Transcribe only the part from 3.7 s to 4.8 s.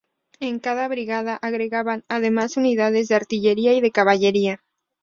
y de caballería.